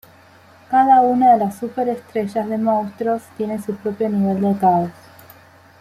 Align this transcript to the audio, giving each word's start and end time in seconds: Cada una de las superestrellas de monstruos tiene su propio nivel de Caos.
Cada 0.71 1.01
una 1.01 1.33
de 1.33 1.37
las 1.37 1.59
superestrellas 1.59 2.49
de 2.49 2.57
monstruos 2.57 3.21
tiene 3.37 3.61
su 3.61 3.75
propio 3.75 4.09
nivel 4.09 4.41
de 4.41 4.57
Caos. 4.57 4.89